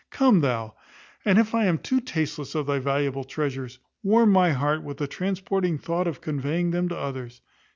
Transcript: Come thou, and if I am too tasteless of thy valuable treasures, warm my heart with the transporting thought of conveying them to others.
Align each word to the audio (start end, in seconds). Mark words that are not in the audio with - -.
Come 0.09 0.39
thou, 0.39 0.73
and 1.23 1.37
if 1.37 1.53
I 1.53 1.65
am 1.65 1.77
too 1.77 1.99
tasteless 2.01 2.55
of 2.55 2.65
thy 2.65 2.79
valuable 2.79 3.23
treasures, 3.23 3.77
warm 4.01 4.31
my 4.31 4.49
heart 4.49 4.81
with 4.81 4.97
the 4.97 5.05
transporting 5.05 5.77
thought 5.77 6.07
of 6.07 6.21
conveying 6.21 6.71
them 6.71 6.89
to 6.89 6.97
others. 6.97 7.41